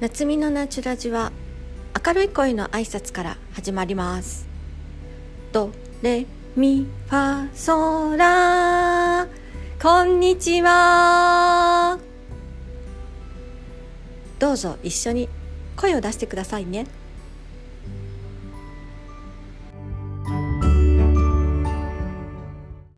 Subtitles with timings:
[0.00, 1.30] 夏美のナチュラジは
[2.06, 4.48] 明るい声の挨拶から始まります。
[5.52, 6.24] ドレ
[6.56, 9.26] ミファソラ。
[9.78, 11.98] こんにちは。
[14.38, 15.28] どうぞ一緒に
[15.76, 16.86] 声を出してくださいね。